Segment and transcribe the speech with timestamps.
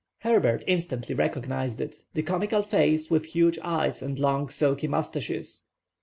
[0.21, 5.61] Herbert instantly recognized it, the comical face, with huge eyes and long silky moustaches.